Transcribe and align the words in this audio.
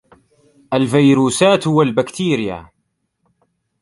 الفيروسات 0.73 1.67
و 1.67 1.81
البكتريا 1.81 2.69